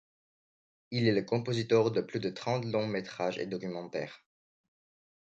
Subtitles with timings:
[0.89, 4.23] Il est le compositeur de plus de trente longs métrages et documentaires.